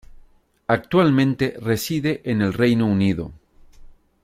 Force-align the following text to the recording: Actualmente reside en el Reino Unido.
Actualmente 0.65 1.55
reside 1.61 2.21
en 2.23 2.41
el 2.41 2.53
Reino 2.53 2.87
Unido. 2.87 3.31